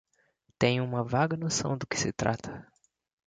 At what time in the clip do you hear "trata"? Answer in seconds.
2.11-2.65